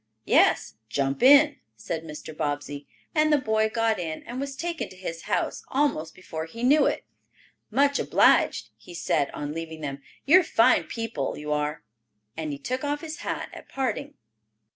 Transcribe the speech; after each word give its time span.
"Yes, 0.25 0.77
jump 0.89 1.21
in," 1.21 1.57
said 1.75 2.03
Mr. 2.03 2.35
Bobbsey, 2.35 2.87
and 3.13 3.31
the 3.31 3.37
boy 3.37 3.69
got 3.69 3.99
in 3.99 4.23
and 4.23 4.39
was 4.39 4.55
taken 4.55 4.89
to 4.89 4.95
his 4.95 5.21
house 5.29 5.63
almost 5.67 6.15
before 6.15 6.47
he 6.47 6.63
knew 6.63 6.87
it. 6.87 7.05
"Much 7.69 7.99
obliged," 7.99 8.69
he 8.77 8.95
said 8.95 9.29
on 9.29 9.53
leaving 9.53 9.81
them. 9.81 10.01
"You're 10.25 10.41
fine 10.43 10.85
people, 10.85 11.37
you 11.37 11.51
are," 11.51 11.83
and 12.35 12.51
he 12.51 12.57
took 12.57 12.83
off 12.83 13.01
his 13.01 13.17
hat 13.17 13.49
at 13.53 13.69
parting. 13.69 14.15